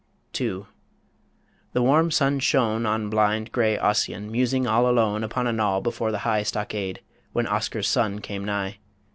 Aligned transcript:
II. 0.41 0.65
The 1.73 1.83
warm 1.83 2.09
sun 2.09 2.39
shone 2.39 2.87
On 2.87 3.07
blind, 3.11 3.51
grey 3.51 3.77
Ossian 3.77 4.31
musing 4.31 4.65
all 4.65 4.89
alone 4.89 5.23
Upon 5.23 5.45
a 5.45 5.53
knoll 5.53 5.79
before 5.81 6.11
the 6.11 6.17
high 6.25 6.41
stockade, 6.41 7.01
When 7.33 7.45
Oscar's 7.45 7.87
son 7.87 8.17
came 8.17 8.43
nigh. 8.43 8.79